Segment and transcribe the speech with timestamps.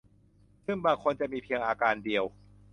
[0.65, 2.23] ซึ่งบางคนอาจจะมีเพียงอาการเดียว